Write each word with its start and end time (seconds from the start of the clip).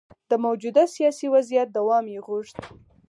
د 0.29 0.31
موجوده 0.45 0.83
سیاسي 0.95 1.27
وضعیت 1.35 1.67
دوام 1.77 2.05
یې 2.13 2.19
غوښت. 2.27 2.57